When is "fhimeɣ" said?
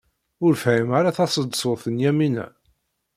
0.61-0.93